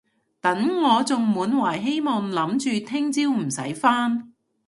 [0.41, 4.33] 等我仲滿懷希望諗住聽朝唔使返